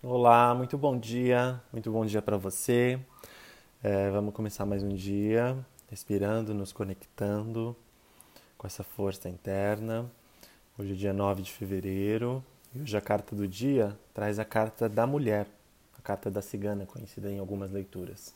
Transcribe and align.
Olá, 0.00 0.54
muito 0.54 0.78
bom 0.78 0.96
dia, 0.96 1.60
muito 1.72 1.90
bom 1.90 2.06
dia 2.06 2.22
para 2.22 2.36
você. 2.36 3.00
É, 3.82 4.08
vamos 4.10 4.32
começar 4.32 4.64
mais 4.64 4.80
um 4.80 4.94
dia, 4.94 5.58
respirando, 5.90 6.54
nos 6.54 6.72
conectando 6.72 7.74
com 8.56 8.64
essa 8.64 8.84
força 8.84 9.28
interna. 9.28 10.08
Hoje 10.78 10.92
é 10.92 10.94
dia 10.94 11.12
9 11.12 11.42
de 11.42 11.50
fevereiro 11.50 12.44
e 12.72 12.80
hoje 12.80 12.96
a 12.96 13.00
carta 13.00 13.34
do 13.34 13.48
dia 13.48 13.98
traz 14.14 14.38
a 14.38 14.44
carta 14.44 14.88
da 14.88 15.04
mulher, 15.04 15.48
a 15.98 16.00
carta 16.00 16.30
da 16.30 16.40
cigana, 16.40 16.86
conhecida 16.86 17.28
em 17.28 17.40
algumas 17.40 17.72
leituras. 17.72 18.32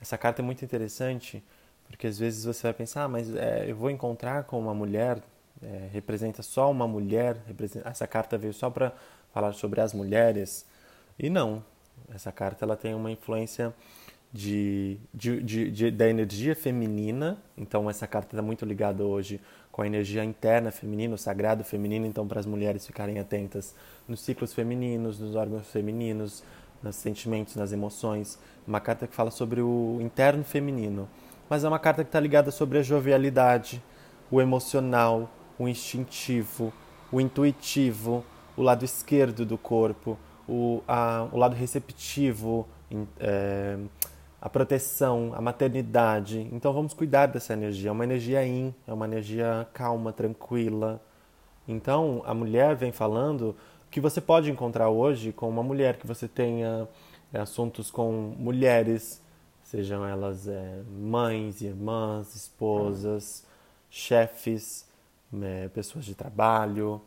Essa 0.00 0.18
carta 0.18 0.42
é 0.42 0.44
muito 0.44 0.64
interessante 0.64 1.44
porque 1.86 2.08
às 2.08 2.18
vezes 2.18 2.44
você 2.44 2.60
vai 2.60 2.74
pensar, 2.74 3.04
ah, 3.04 3.08
mas 3.08 3.32
é, 3.36 3.70
eu 3.70 3.76
vou 3.76 3.88
encontrar 3.88 4.42
com 4.42 4.58
uma 4.58 4.74
mulher, 4.74 5.22
é, 5.62 5.90
representa 5.92 6.42
só 6.42 6.68
uma 6.68 6.88
mulher, 6.88 7.36
essa 7.84 8.08
carta 8.08 8.36
veio 8.36 8.52
só 8.52 8.68
para 8.68 8.92
falar 9.32 9.52
sobre 9.52 9.80
as 9.80 9.94
mulheres. 9.94 10.71
E 11.22 11.30
não, 11.30 11.64
essa 12.12 12.32
carta 12.32 12.64
ela 12.64 12.76
tem 12.76 12.94
uma 12.94 13.08
influência 13.08 13.72
de, 14.32 14.98
de, 15.14 15.40
de, 15.40 15.70
de, 15.70 15.90
da 15.92 16.08
energia 16.08 16.56
feminina, 16.56 17.38
então 17.56 17.88
essa 17.88 18.08
carta 18.08 18.34
está 18.34 18.42
muito 18.42 18.64
ligada 18.64 19.04
hoje 19.04 19.40
com 19.70 19.82
a 19.82 19.86
energia 19.86 20.24
interna 20.24 20.72
feminina, 20.72 21.14
o 21.14 21.18
sagrado 21.18 21.62
feminino, 21.62 22.06
então 22.06 22.26
para 22.26 22.40
as 22.40 22.46
mulheres 22.46 22.84
ficarem 22.84 23.20
atentas 23.20 23.72
nos 24.08 24.20
ciclos 24.20 24.52
femininos, 24.52 25.20
nos 25.20 25.36
órgãos 25.36 25.68
femininos, 25.68 26.42
nos 26.82 26.96
sentimentos, 26.96 27.54
nas 27.54 27.72
emoções. 27.72 28.36
Uma 28.66 28.80
carta 28.80 29.06
que 29.06 29.14
fala 29.14 29.30
sobre 29.30 29.60
o 29.60 29.98
interno 30.00 30.42
feminino, 30.42 31.08
mas 31.48 31.62
é 31.62 31.68
uma 31.68 31.78
carta 31.78 32.02
que 32.02 32.08
está 32.08 32.18
ligada 32.18 32.50
sobre 32.50 32.78
a 32.78 32.82
jovialidade, 32.82 33.80
o 34.28 34.40
emocional, 34.40 35.30
o 35.56 35.68
instintivo, 35.68 36.72
o 37.12 37.20
intuitivo, 37.20 38.24
o 38.56 38.62
lado 38.62 38.84
esquerdo 38.84 39.46
do 39.46 39.56
corpo, 39.56 40.18
o, 40.48 40.82
a, 40.86 41.28
o 41.32 41.38
lado 41.38 41.54
receptivo, 41.54 42.66
é, 43.18 43.78
a 44.40 44.48
proteção, 44.48 45.32
a 45.34 45.40
maternidade. 45.40 46.48
Então 46.52 46.72
vamos 46.72 46.92
cuidar 46.92 47.26
dessa 47.26 47.52
energia. 47.52 47.90
É 47.90 47.92
uma 47.92 48.04
energia 48.04 48.44
in, 48.46 48.74
é 48.86 48.92
uma 48.92 49.06
energia 49.06 49.66
calma, 49.72 50.12
tranquila. 50.12 51.00
Então 51.66 52.22
a 52.26 52.34
mulher 52.34 52.74
vem 52.74 52.90
falando 52.92 53.54
que 53.90 54.00
você 54.00 54.20
pode 54.20 54.50
encontrar 54.50 54.88
hoje 54.88 55.32
com 55.32 55.48
uma 55.48 55.62
mulher 55.62 55.96
que 55.98 56.06
você 56.06 56.26
tenha 56.26 56.88
é, 57.32 57.38
assuntos 57.38 57.90
com 57.90 58.34
mulheres, 58.38 59.22
sejam 59.62 60.04
elas 60.04 60.48
é, 60.48 60.82
mães, 60.90 61.60
irmãs, 61.60 62.34
esposas, 62.34 63.44
chefes, 63.88 64.86
é, 65.40 65.68
pessoas 65.68 66.04
de 66.04 66.14
trabalho, 66.14 67.00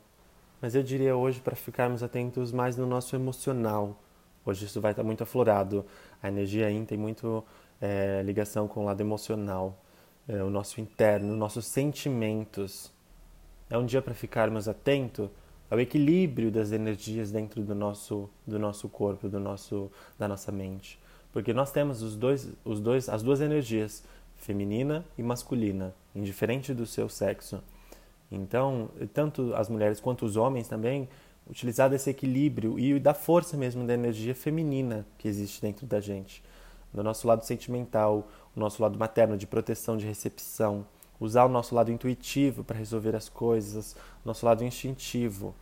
mas 0.66 0.74
eu 0.74 0.82
diria 0.82 1.16
hoje 1.16 1.40
para 1.42 1.56
ficarmos 1.56 2.02
atentos 2.02 2.52
mais 2.52 2.76
no 2.76 2.88
nosso 2.88 3.16
emocional. 3.16 4.02
Hoje 4.44 4.66
isso 4.66 4.82
vai 4.82 4.94
estar 4.94 5.04
muito 5.04 5.22
aflorado. 5.22 5.86
A 6.24 6.28
energia 6.28 6.72
Yin 6.72 6.86
tem 6.86 6.98
muito 6.98 7.46
é, 7.80 8.24
ligação 8.26 8.68
com 8.68 8.80
o 8.80 8.84
lado 8.84 9.00
emocional, 9.00 9.80
é, 10.28 10.42
o 10.42 10.50
nosso 10.50 10.82
interno, 10.82 11.36
nossos 11.36 11.68
sentimentos. 11.68 12.92
É 13.70 13.78
um 13.78 13.86
dia 13.86 14.02
para 14.02 14.16
ficarmos 14.16 14.68
atentos 14.68 15.30
ao 15.70 15.80
equilíbrio 15.80 16.50
das 16.50 16.72
energias 16.72 17.30
dentro 17.30 17.62
do 17.62 17.76
nosso, 17.76 18.28
do 18.44 18.58
nosso 18.58 18.90
corpo, 18.90 19.30
do 19.30 19.40
nosso, 19.40 19.92
da 20.18 20.28
nossa 20.28 20.52
mente. 20.52 21.00
Porque 21.32 21.54
nós 21.54 21.72
temos 21.72 22.02
os 22.02 22.16
dois, 22.16 22.52
os 22.66 22.80
dois, 22.80 23.08
as 23.08 23.22
duas 23.22 23.40
energias, 23.40 24.04
feminina 24.36 25.06
e 25.16 25.22
masculina, 25.22 25.94
indiferente 26.16 26.74
do 26.74 26.88
seu 26.88 27.08
sexo. 27.08 27.62
Então, 28.32 28.90
tanto 29.14 29.54
as 29.56 29.70
mulheres 29.70 30.00
quanto 30.00 30.26
os 30.26 30.36
homens 30.36 30.68
também, 30.68 31.08
utilizar 31.50 31.90
desse 31.90 32.10
equilíbrio 32.10 32.80
e 32.80 33.00
da 33.00 33.14
força 33.14 33.56
mesmo 33.56 33.86
da 33.86 33.94
energia 33.94 34.34
feminina 34.34 35.06
que 35.18 35.28
existe 35.28 35.62
dentro 35.62 35.86
da 35.86 36.00
gente. 36.00 36.44
Do 36.94 37.04
nosso 37.04 37.28
lado 37.28 37.46
sentimental, 37.46 38.28
o 38.56 38.60
nosso 38.60 38.82
lado 38.82 38.98
materno 38.98 39.38
de 39.38 39.46
proteção, 39.46 39.98
de 39.98 40.06
recepção, 40.06 40.86
usar 41.20 41.46
o 41.46 41.50
nosso 41.50 41.76
lado 41.76 41.92
intuitivo 41.92 42.64
para 42.64 42.78
resolver 42.78 43.16
as 43.16 43.30
coisas, 43.30 43.96
nosso 44.24 44.46
lado 44.46 44.64
instintivo, 44.64 45.54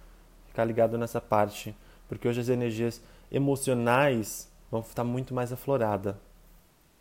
ficar 0.47 0.63
ligado 0.63 0.97
nessa 0.97 1.19
parte, 1.19 1.75
porque 2.07 2.27
hoje 2.27 2.39
as 2.39 2.49
energias 2.49 3.01
emocionais 3.31 4.49
vão 4.69 4.81
estar 4.81 5.03
muito 5.03 5.33
mais 5.33 5.51
afloradas. 5.51 6.15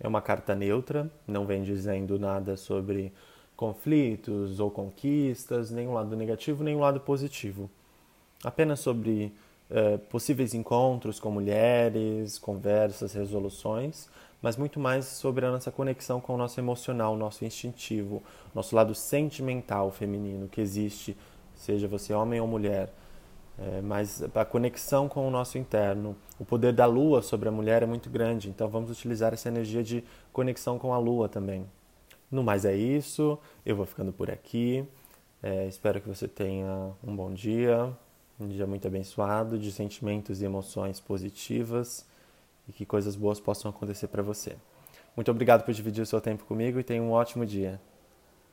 É 0.01 0.09
uma 0.09 0.21
carta 0.21 0.55
neutra, 0.55 1.11
não 1.27 1.47
vem 1.47 1.63
dizendo 1.63 2.19
nada 2.19 2.57
sobre 2.57 3.13
conflitos 3.63 4.59
ou 4.59 4.73
conquistas, 4.73 5.71
nem 5.71 5.87
um 5.87 5.93
lado 5.93 6.17
negativo, 6.17 6.65
nem 6.65 6.75
um 6.75 6.81
lado 6.81 6.99
positivo. 6.99 7.71
Apenas 8.43 8.81
sobre 8.81 9.33
eh, 9.71 9.99
possíveis 10.11 10.53
encontros 10.53 11.21
com 11.21 11.31
mulheres, 11.31 12.41
conversas, 12.41 13.13
resoluções, 13.13 14.09
mas 14.43 14.57
muito 14.57 14.81
mais 14.81 15.05
sobre 15.05 15.47
a 15.47 15.53
nossa 15.53 15.71
conexão 15.71 16.21
com 16.21 16.35
o 16.35 16.37
nosso 16.37 16.59
emocional, 16.59 17.17
nosso 17.17 17.45
instintivo, 17.45 18.21
nosso 18.53 18.75
lado 18.75 18.97
sentimental 18.97 19.93
feminino 19.93 20.49
que 20.49 20.61
existe, 20.61 21.17
seja 21.55 21.87
você 21.87 22.13
homem 22.13 22.41
ou 22.41 22.49
mulher. 22.49 22.93
É, 23.57 23.81
mas 23.81 24.25
a 24.35 24.45
conexão 24.45 25.09
com 25.09 25.29
o 25.29 25.31
nosso 25.31 25.57
interno, 25.57 26.17
o 26.37 26.45
poder 26.45 26.73
da 26.73 26.87
lua 26.87 27.23
sobre 27.23 27.49
a 27.49 27.53
mulher 27.53 27.85
é 27.85 27.87
muito 27.87 28.11
grande, 28.11 28.49
então 28.49 28.69
vamos 28.69 28.91
utilizar 28.91 29.33
essa 29.33 29.49
energia 29.49 29.85
de 29.85 30.03
conexão 30.33 30.81
com 30.81 30.93
a 30.93 30.99
lua 30.99 31.29
também. 31.29 31.65
No 32.33 32.43
mais 32.43 32.65
é 32.65 32.75
isso, 32.75 33.39
eu 33.65 33.77
vou 33.77 33.85
ficando 33.85 34.11
por 34.11 34.31
aqui. 34.31 34.85
É, 35.43 35.67
espero 35.69 36.01
que 36.01 36.09
você 36.09 36.27
tenha 36.27 36.93
um 37.05 37.15
bom 37.15 37.31
dia, 37.31 37.93
um 38.41 38.49
dia 38.49 38.67
muito 38.67 38.89
abençoado, 38.89 39.59
de 39.59 39.71
sentimentos 39.71 40.41
e 40.41 40.47
emoções 40.47 40.99
positivas 40.99 42.07
e 42.67 42.73
que 42.73 42.87
coisas 42.87 43.17
boas 43.17 43.39
possam 43.39 43.71
acontecer 43.71 44.09
para 44.09 44.23
você. 44.23 44.57
Muito 45.15 45.31
obrigado 45.31 45.63
por 45.63 45.75
dividir 45.75 46.01
o 46.01 46.07
seu 46.07 46.23
tempo 46.23 46.45
comigo 46.45 46.81
e 46.81 46.83
tenha 46.83 47.03
um 47.03 47.11
ótimo 47.11 47.45
dia. 47.45 47.79